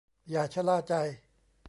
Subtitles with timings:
[0.29, 0.93] อย่าชะล่าใจ